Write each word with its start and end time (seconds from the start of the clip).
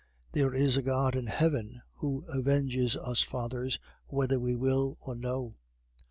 There 0.31 0.51
is 0.51 0.77
a 0.77 0.81
God 0.81 1.15
in 1.15 1.27
heaven 1.27 1.83
who 1.97 2.25
avenges 2.35 2.97
us 2.97 3.21
fathers 3.21 3.77
whether 4.07 4.39
we 4.39 4.55
will 4.55 4.97
or 5.01 5.13
no. 5.15 5.57